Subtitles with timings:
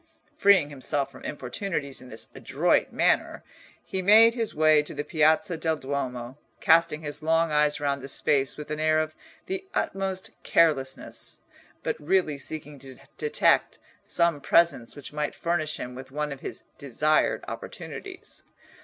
[0.35, 3.43] Freeing himself from importunities in this adroit manner,
[3.85, 8.07] he made his way to the Piazza del Duomo, casting his long eyes round the
[8.07, 9.13] space with an air of
[9.45, 11.41] the utmost carelessness,
[11.83, 16.63] but really seeking to detect some presence which might furnish him with one of his
[16.79, 18.41] desired opportunities.